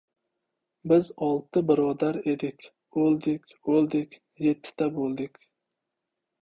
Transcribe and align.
•Biz 0.91 1.09
olti 1.27 1.63
birodar 1.71 2.19
edik, 2.33 2.65
o‘ldik, 3.03 3.55
o‘ldik, 3.75 4.19
yettita 4.49 4.91
bo‘ldik. 4.99 5.41